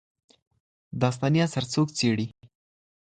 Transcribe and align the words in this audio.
داستاني 1.01 1.39
اثر 1.45 1.63
څوک 1.73 1.87
څېړي؟ 1.97 2.25